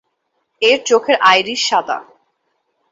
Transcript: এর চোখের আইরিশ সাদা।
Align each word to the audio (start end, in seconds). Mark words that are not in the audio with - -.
এর 0.61 0.79
চোখের 0.85 1.17
আইরিশ 1.23 1.61
সাদা। 1.69 1.97